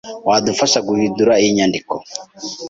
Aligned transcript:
Wadufasha 0.27 0.79
guhindura 0.87 1.33
iyi 1.41 1.49
nyandiko? 1.57 1.93